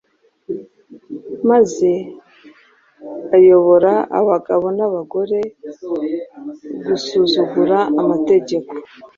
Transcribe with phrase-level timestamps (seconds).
[1.49, 1.91] maze
[3.35, 5.39] ayobora abagabo n’abagore
[6.85, 8.73] gusuzugura amategeko.